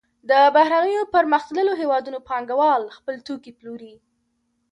[0.29, 3.93] د بهرنیو پرمختللو هېوادونو پانګوال خپل توکي پلوري